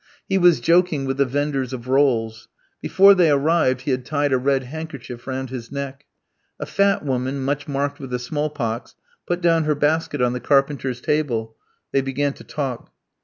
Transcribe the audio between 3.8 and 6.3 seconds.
he had tied a red handkerchief round his neck.